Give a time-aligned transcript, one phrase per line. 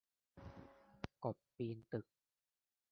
[1.23, 2.05] กบปีนตึก